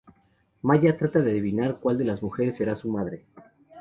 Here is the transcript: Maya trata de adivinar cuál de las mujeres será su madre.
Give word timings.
Maya 0.63 0.97
trata 0.97 1.19
de 1.19 1.29
adivinar 1.29 1.77
cuál 1.79 1.99
de 1.99 2.05
las 2.05 2.23
mujeres 2.23 2.57
será 2.57 2.73
su 2.75 2.89
madre. 2.89 3.23